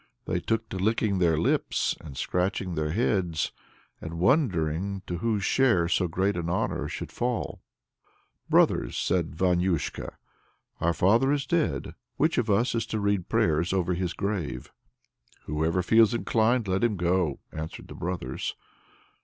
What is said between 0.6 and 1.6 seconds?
to licking their